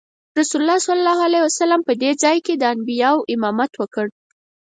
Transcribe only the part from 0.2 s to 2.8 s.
رسول الله صلی الله علیه وسلم په دې ځای کې د